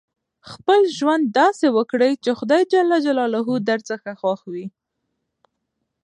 خپل 0.51 0.79
ژوند 0.97 1.23
داسي 1.37 1.69
وکړئ، 1.77 2.11
چي 2.23 2.31
خدای 2.39 2.61
جل 2.71 2.89
جلاله 3.05 3.39
درڅخه 3.67 4.11
خوښ 4.21 4.41
اوسي. 4.47 4.65